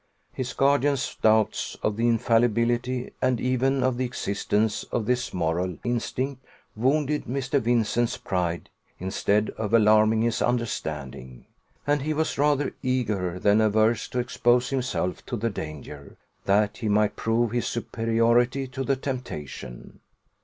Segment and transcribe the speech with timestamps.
[0.33, 6.43] His guardian's doubts of the infallibility and even of the existence of this moral instinct
[6.75, 7.61] wounded Mr.
[7.61, 11.45] Vincent's pride instead of alarming his understanding;
[11.85, 16.89] and he was rather eager than averse to expose himself to the danger, that he
[16.89, 19.99] might prove his superiority to the temptation.